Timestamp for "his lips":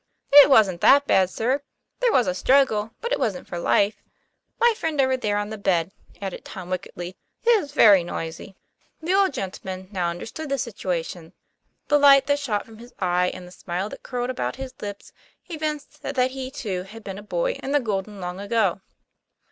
14.55-15.13